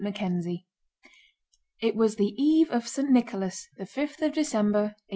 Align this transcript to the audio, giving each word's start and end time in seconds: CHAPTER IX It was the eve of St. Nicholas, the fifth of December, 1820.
CHAPTER 0.03 0.39
IX 0.49 0.61
It 1.79 1.95
was 1.95 2.15
the 2.15 2.33
eve 2.35 2.71
of 2.71 2.87
St. 2.87 3.11
Nicholas, 3.11 3.67
the 3.77 3.85
fifth 3.85 4.23
of 4.23 4.33
December, 4.33 4.95
1820. 5.05 5.05